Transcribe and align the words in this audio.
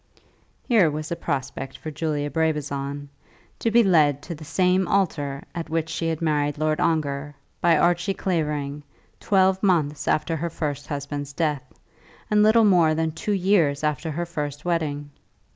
Here 0.67 0.89
was 0.89 1.11
a 1.11 1.15
prospect 1.15 1.77
for 1.77 1.91
Julia 1.91 2.31
Brabazon; 2.31 3.07
to 3.59 3.69
be 3.69 3.83
led 3.83 4.23
to 4.23 4.33
the 4.33 4.43
same 4.43 4.87
altar, 4.87 5.43
at 5.53 5.69
which 5.69 5.89
she 5.89 6.07
had 6.07 6.23
married 6.23 6.57
Lord 6.57 6.79
Ongar, 6.79 7.35
by 7.61 7.77
Archie 7.77 8.15
Clavering, 8.15 8.81
twelve 9.19 9.61
months 9.61 10.07
after 10.07 10.35
her 10.37 10.49
first 10.49 10.87
husband's 10.87 11.33
death, 11.33 11.71
and 12.31 12.41
little 12.41 12.65
more 12.65 12.95
than 12.95 13.11
two 13.11 13.33
years 13.33 13.83
after 13.83 14.09
her 14.09 14.25
first 14.25 14.65
wedding! 14.65 15.11